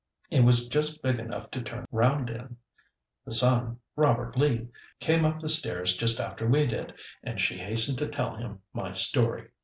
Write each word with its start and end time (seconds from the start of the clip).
It 0.31 0.43
was 0.43 0.67
just 0.67 1.03
big 1.03 1.19
enough 1.19 1.51
to 1.51 1.61
turn 1.61 1.85
round 1.91 2.31
in. 2.31 2.57
The 3.23 3.33
son, 3.33 3.81
Robert 3.95 4.35
Lee, 4.35 4.69
came 4.99 5.23
up 5.25 5.37
the 5.37 5.47
stairs 5.47 5.95
just 5.95 6.19
after 6.19 6.47
we 6.47 6.65
did, 6.65 6.95
and 7.23 7.39
she 7.39 7.59
hastened 7.59 7.99
to 7.99 8.07
tell 8.07 8.35
him 8.35 8.61
my 8.73 8.93
story. 8.93 9.49